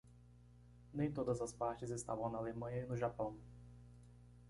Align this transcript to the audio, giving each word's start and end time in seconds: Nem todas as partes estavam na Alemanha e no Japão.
Nem 0.91 1.11
todas 1.13 1.41
as 1.41 1.53
partes 1.53 1.91
estavam 1.91 2.27
na 2.31 2.39
Alemanha 2.39 2.77
e 2.79 2.87
no 2.87 2.97
Japão. 2.97 3.37